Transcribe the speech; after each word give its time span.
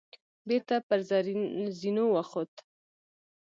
بېرته 0.47 0.75
پر 0.87 0.99
زينو 1.79 2.05
وخوت. 2.15 2.53